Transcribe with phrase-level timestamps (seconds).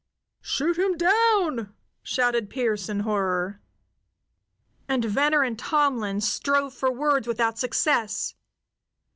[0.41, 3.61] "Shoot him down!" shouted Pearse in horror.
[4.87, 8.33] And Venner and Tomlin strove for words without success.